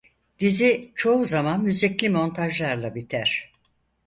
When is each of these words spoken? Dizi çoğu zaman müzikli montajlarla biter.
Dizi 0.39 0.91
çoğu 0.95 1.25
zaman 1.25 1.63
müzikli 1.63 2.09
montajlarla 2.09 2.95
biter. 2.95 3.51